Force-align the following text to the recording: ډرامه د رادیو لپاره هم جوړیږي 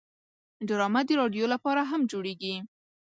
ډرامه 0.67 1.01
د 1.07 1.09
رادیو 1.21 1.45
لپاره 1.53 1.81
هم 1.91 2.01
جوړیږي 2.11 2.55